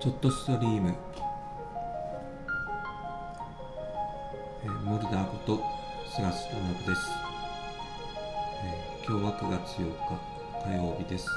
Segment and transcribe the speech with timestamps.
[0.00, 0.94] ちょっとストリーム、
[4.64, 5.62] えー、モルダーこと
[6.16, 7.10] 菅氏とナブです、
[8.64, 11.28] えー、今日は9月8日火曜日です、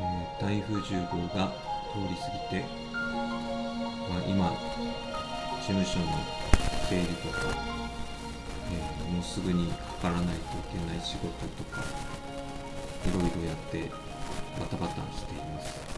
[0.00, 1.52] えー、台風10号が
[1.92, 2.64] 通り過ぎて、
[3.04, 4.48] まあ、今
[5.60, 6.06] 事務所の
[6.88, 7.52] 整理とか、
[8.72, 10.34] えー、もうすぐにかからないとい
[10.72, 11.84] けない仕事とか
[13.06, 13.90] いろいろやって
[14.58, 15.97] バタバタしています。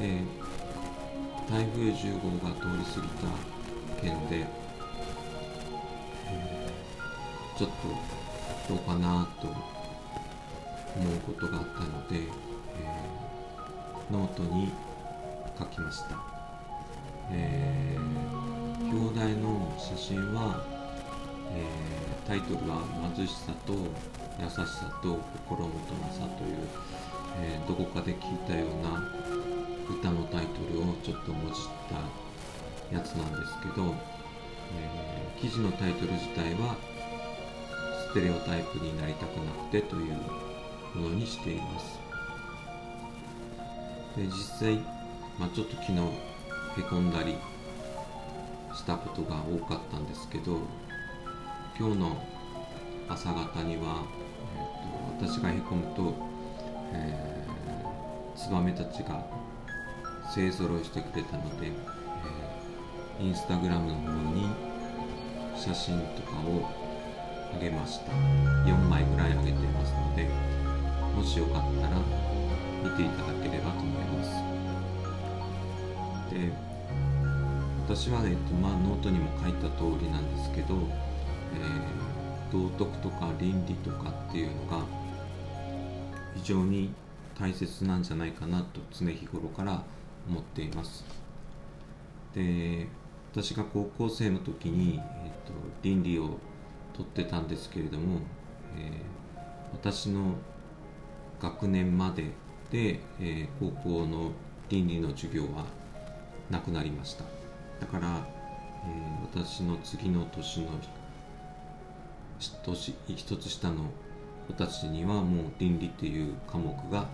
[0.00, 4.46] えー、台風10号が通り過ぎた件で、
[6.26, 7.70] えー、ちょっ
[8.66, 14.70] とどうかなと思うことがあったので、えー、ノートに
[15.58, 16.16] 書きました、
[17.32, 20.64] えー、表題の写真は、
[21.56, 22.84] えー、タイトルは
[23.16, 25.18] 「貧しさと優しさと
[25.48, 26.58] 心もとなさ」という、
[27.40, 29.57] え、どこかで聞いたような
[29.90, 33.94] 歌のタイトルをちょっともじったやつなんですけど、
[34.76, 36.76] えー、記事のタイトル自体は
[38.10, 40.14] ステレオタイプになりたくなくてという
[40.94, 41.98] ものにしています。
[44.16, 44.76] で実際、
[45.38, 47.36] まあ、ちょっと昨日へこんだり
[48.74, 50.58] したことが多かったんですけど
[51.78, 52.16] 今日の
[53.08, 54.04] 朝方には、
[54.56, 56.14] えーと、私がへこむと、
[56.92, 59.24] えー、ツバメたちが
[60.34, 64.48] 勢ぞろいしてくれたので、えー、インスタグラムの方に
[65.56, 66.70] 写真とかを
[67.54, 68.12] あげました。
[68.12, 70.28] 4枚ぐらいあげてますので
[71.16, 71.96] もしよかったら
[72.84, 74.30] 見ていただければと思います。
[76.30, 76.52] で
[77.86, 80.74] 私は、えっとまあ、ノートにも書いた通りなんですけど、
[81.54, 84.84] えー、道徳とか倫理とかっていうのが
[86.36, 86.92] 非常に
[87.40, 89.82] 大切なんじゃないかなと常日頃から
[90.28, 91.04] 思っています。
[92.34, 92.86] で
[93.32, 96.38] 私が高校生の時に、えーと、倫理を
[96.92, 98.20] 取ってたんですけれども、
[98.76, 98.92] えー、
[99.72, 100.34] 私の
[101.40, 102.32] 学年まで
[102.70, 104.32] で、えー、高校の
[104.68, 105.66] 倫理の授業は
[106.50, 107.24] なくなりました。
[107.80, 108.26] だから、
[108.84, 110.68] えー、私の次の年の
[112.64, 113.90] 年一つ下の
[114.46, 117.06] 子たちにはもう倫理っていう科目が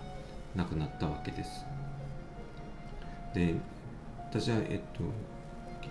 [0.55, 1.65] なくなったわけです。
[3.35, 3.53] で
[4.29, 5.03] 私は、えっと、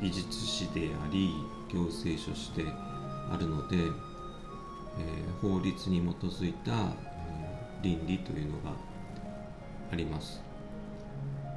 [0.00, 1.30] 技術士であり
[1.72, 3.90] 行政書士であるので、えー、
[5.40, 8.70] 法律に基づいた、えー、倫理というのが
[9.92, 10.42] あります。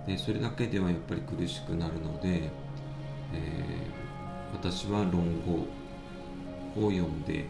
[0.05, 2.49] でそれだけではやっぱり苦しくなるので、
[3.33, 5.67] えー、私は論語
[6.85, 7.45] を読んで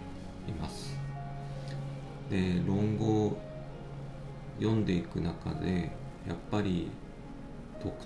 [0.47, 0.95] います。
[2.29, 3.37] で論語を
[4.59, 5.91] 読んでいく中で
[6.27, 6.89] やっぱり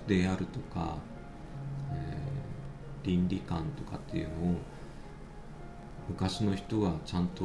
[0.06, 0.96] であるとか、
[1.92, 4.56] えー、倫理観とかっていうのを
[6.08, 7.44] 昔の人はちゃんと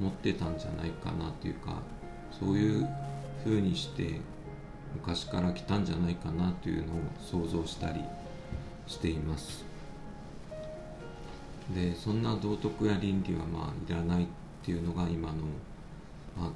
[0.00, 1.82] 持ってたんじゃないかなというか
[2.30, 2.88] そういう
[3.44, 4.20] ふうにして
[4.94, 8.00] 昔から来たんじゃないかなというのを想像したり
[8.86, 9.64] しています。
[11.74, 14.26] でそんな道徳や倫理はまあいらないっ
[14.62, 15.34] ていうのが今の、
[16.36, 16.46] ま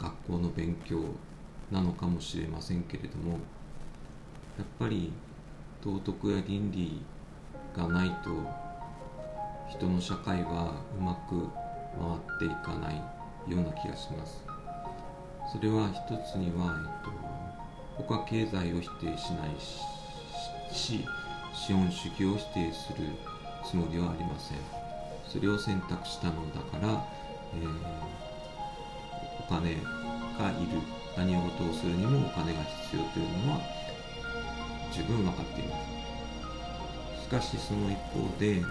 [0.00, 1.02] あ、学校の勉強
[1.70, 3.38] なのかもしれませんけれども
[4.58, 5.12] やっぱり
[5.84, 7.02] 道徳や倫理
[7.76, 8.30] がないと
[9.68, 11.48] 人の社会はうまく
[11.98, 12.96] 回っていかない
[13.50, 14.44] ような気がします。
[15.52, 16.00] それは一
[16.30, 17.10] つには、えっと、
[17.98, 21.04] 僕は経済を否定しないし
[21.54, 23.06] 資本主義を否定する
[23.64, 24.58] つもりはありません。
[25.26, 27.04] それを選択したのだから、
[27.54, 27.68] えー、
[29.40, 29.74] お金
[30.38, 31.06] がいる。
[31.16, 33.60] 何事をするにもお金が必要というのは
[34.96, 35.76] 十分分かっていま
[37.18, 38.62] すしかしその一方で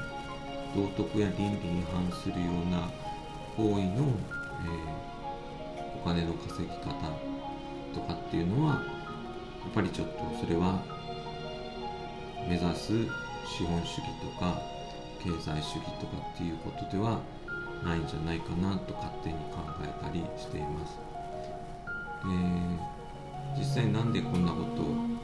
[0.76, 2.90] 道徳や倫理に反するような
[3.56, 4.10] 行為の、
[4.66, 6.90] えー、お金の稼ぎ方
[7.94, 8.80] とかっていうのはや
[9.70, 10.84] っぱりちょっとそれは
[12.50, 12.94] 目指す
[13.46, 14.60] 資本主義とか
[15.24, 17.20] 経済主義とかっていうことでは
[17.84, 20.98] ないんじゃないかなと勝手に考えたりしています。
[22.24, 22.86] で
[23.58, 25.15] 実際なんでこんなことを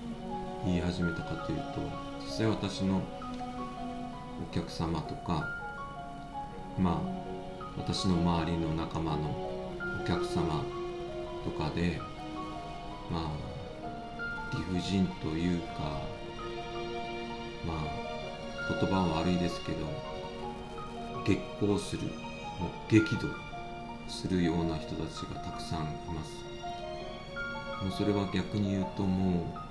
[0.66, 1.81] 言い始めたかというと
[2.24, 3.02] 実際私の
[4.50, 5.48] お客様とか
[6.78, 7.22] まあ
[7.78, 9.30] 私の周りの仲間の
[10.02, 10.63] お客様
[11.44, 12.00] とかで
[13.10, 13.31] まあ
[14.54, 16.02] 理不尽というか
[17.66, 19.78] まあ言葉は悪いですけど
[21.25, 22.04] 激高する
[22.60, 23.28] もう激怒
[24.08, 26.52] するような人たちがたくさんいます。
[27.84, 29.71] もうそれは逆に言うともう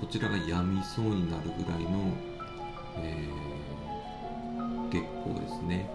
[0.00, 2.12] こちらが病みそうになるぐらいの、
[2.98, 5.88] えー、月光ですね。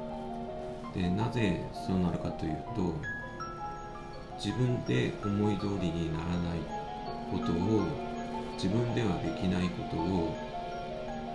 [0.93, 2.93] でなぜそうなるかというと
[4.43, 6.59] 自分で思い通りにならない
[7.31, 7.85] ことを
[8.55, 10.35] 自分ではできないことを、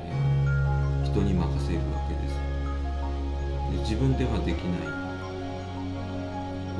[0.04, 2.34] えー、人に任せるわけです。
[3.72, 4.88] で自分ではできない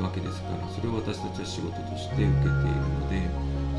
[0.01, 3.29] わけですからそれを私たちは仕事として受けているので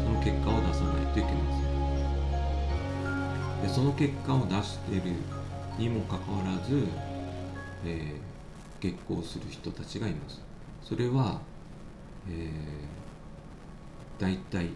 [0.02, 1.67] その結果を出さないといけません。
[3.62, 5.12] でその結果を出している
[5.78, 6.86] にもかかわらず、
[7.84, 10.40] えー、月光する人たちがいます。
[10.82, 11.40] それは、
[12.28, 14.70] えー、大体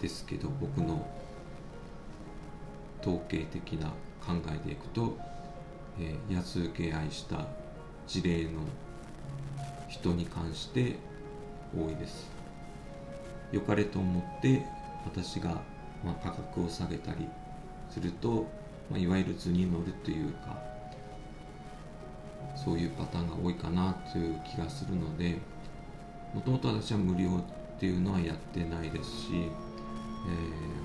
[0.00, 1.06] ですけど僕の
[3.00, 3.88] 統計的な
[4.24, 5.16] 考えでいくと、
[6.00, 7.46] えー、安請け合いした
[8.06, 8.60] 事例の
[9.88, 10.96] 人に関して
[11.76, 12.30] 多いです。
[13.52, 14.64] 良かれと思って
[15.04, 15.50] 私が、
[16.04, 17.26] まあ、価格を下げたり
[17.90, 18.46] すると、
[18.90, 20.58] まあ、いわゆる図に乗るというか
[22.56, 25.38] そういうパターンが多いかなという気がするので
[26.34, 29.40] もともと私は無料っていうのはやってないですし、え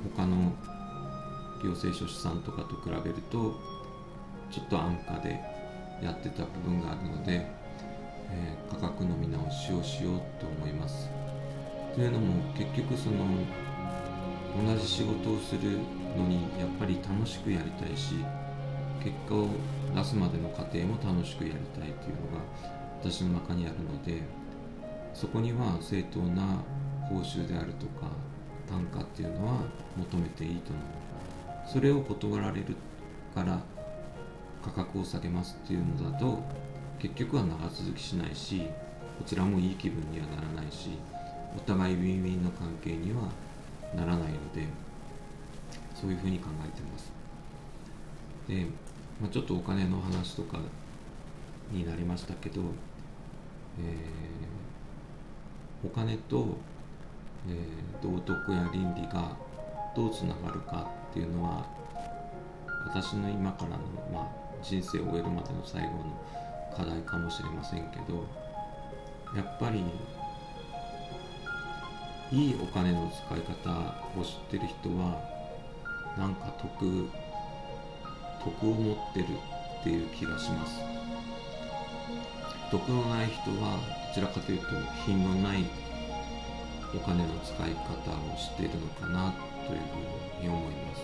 [0.07, 0.53] ー、他の
[1.63, 3.59] 行政書士さんとかと比べると
[4.51, 5.39] ちょっと安価で
[6.01, 7.63] やってた部分があるので
[8.33, 11.09] えー、価格の見直しをしようと思います。
[11.93, 13.17] というのも結局その
[14.65, 15.77] 同じ仕事をする
[16.17, 18.15] のにやっぱり楽しくやりたいし
[19.03, 19.47] 結果を
[19.95, 22.43] 出すまでの過程も楽しくやりたいというのが
[23.01, 24.21] 私の中にあるので
[25.13, 26.63] そこには正当な
[27.09, 28.07] 報酬であるとか
[28.69, 29.61] 単価っていうのは
[29.97, 31.03] 求めていいと思う。
[31.65, 32.75] それを断られる
[33.33, 33.59] から
[34.63, 36.43] 価格を下げますっていうのだと
[36.99, 38.67] 結局は長続きしないし
[39.17, 40.91] こちらもいい気分にはならないし
[41.55, 43.29] お互いウィンウィンの関係には
[43.95, 44.67] ならないので
[46.03, 47.09] そういうふうに考えてます。
[48.45, 48.65] で、
[49.21, 50.57] まあ、ちょっとお金の話とか
[51.71, 52.61] になりましたけど、
[53.79, 56.57] えー、お金と、
[57.47, 59.37] えー、道徳や倫理が
[59.95, 61.65] どうつながるかっていうのは
[62.85, 63.77] 私の今からの、
[64.11, 64.27] まあ、
[64.61, 66.21] 人生を終えるまでの最後の
[66.75, 68.25] 課題かもしれませんけど
[69.33, 69.85] やっぱり
[72.29, 73.71] いいお金の使い方
[74.19, 75.42] を知ってる人は
[76.17, 77.09] なんか得
[78.43, 79.25] 得を持ってる
[79.79, 80.79] っていう気がします。
[82.71, 84.65] 得のない人はどちらかというと
[85.05, 85.65] 品のない
[86.95, 89.33] お金の使い方を知っているのかな
[89.67, 89.79] という
[90.39, 91.01] ふうに思います。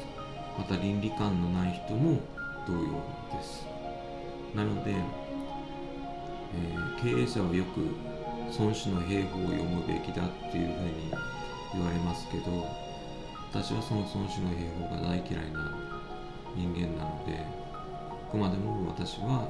[0.57, 2.19] また倫理観のない人も
[2.67, 2.79] 同様
[3.31, 3.65] です。
[4.55, 4.95] なので
[6.53, 7.95] えー、経営者はよく
[8.57, 11.11] 孫子の兵法を読むべきだっていうふうに
[11.73, 12.67] 言われますけど
[13.51, 15.73] 私はその孫子の兵法が大嫌いな
[16.55, 19.49] 人間なのであくまでも私は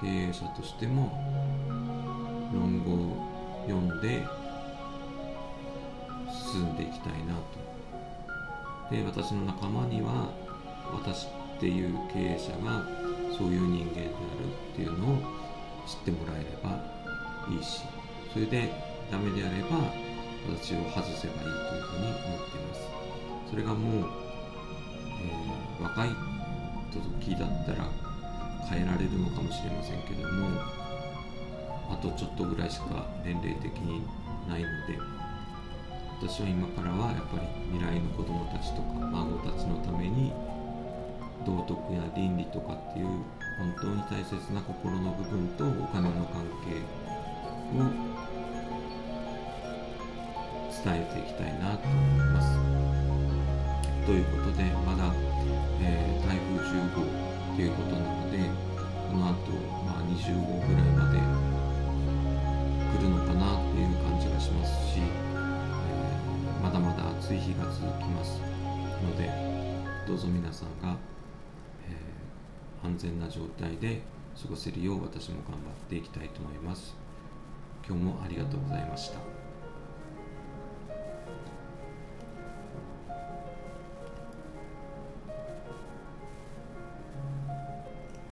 [0.00, 1.12] 経営者としても
[2.52, 4.26] 論語を読んで
[6.52, 7.66] 進んでいきたいなと。
[8.90, 10.32] で私の仲間には
[10.92, 11.30] 私っ
[11.60, 12.84] ていう経営者が
[13.36, 15.18] そういう人間であるっていうのを
[15.86, 16.82] 知ってもらえれば
[17.48, 17.82] いいし
[18.32, 18.72] それで
[19.10, 20.05] ダメであれば
[20.54, 22.80] 私を外せばいいというふうに思っています。
[23.50, 24.10] それがもう、
[25.22, 26.08] えー、若い
[27.26, 27.88] 時だったら
[28.68, 30.48] 変えられるのかもしれませんけども
[31.90, 34.02] あとちょっとぐらいしか年齢的に
[34.48, 34.98] ないので
[36.20, 40.32] 私は今からはやっぱり未来の子供たちとか孫たちのために
[41.44, 43.06] 道徳や倫理とかっていう
[43.58, 46.82] 本当に大切な心の部分とお金の関係
[47.78, 48.15] を
[50.86, 52.54] 伝えていきたいなと思います。
[54.06, 55.12] ということでまだ、
[55.82, 57.02] えー、台風10号
[57.56, 58.38] ということなので
[59.10, 59.50] この後、
[59.82, 61.18] まあ20号ぐらいまで
[62.96, 68.40] 来るのかなっていう感じがしますし、えー、まだまだ暑い日が続きます
[69.02, 69.28] ので
[70.06, 70.96] どうぞ皆さんが
[71.90, 71.96] え
[72.86, 74.02] 安全な状態で
[74.40, 76.94] 過ごせるよう私も頑張っていきたいと思います。
[77.88, 79.35] 今日もありがとうございました。